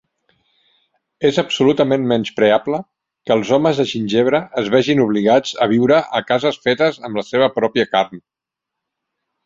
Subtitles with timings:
[1.29, 2.79] És absolutament menyspreable
[3.29, 7.29] que els homes de gingebre es vegin obligats a viure a cases fetes amb la
[7.33, 8.27] seva pròpia carn.